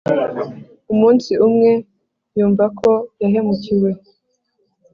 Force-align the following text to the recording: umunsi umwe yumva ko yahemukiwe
umunsi 0.93 1.31
umwe 1.47 1.71
yumva 2.37 2.65
ko 2.79 2.91
yahemukiwe 3.21 3.89